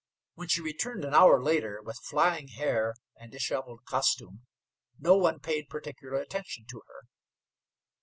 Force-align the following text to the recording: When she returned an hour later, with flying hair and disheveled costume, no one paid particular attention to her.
When 0.33 0.47
she 0.47 0.63
returned 0.63 1.05
an 1.05 1.13
hour 1.13 1.39
later, 1.39 1.79
with 1.79 1.99
flying 2.03 2.47
hair 2.47 2.95
and 3.17 3.31
disheveled 3.31 3.85
costume, 3.85 4.47
no 4.97 5.15
one 5.15 5.39
paid 5.39 5.69
particular 5.69 6.15
attention 6.15 6.65
to 6.69 6.81
her. 6.87 7.01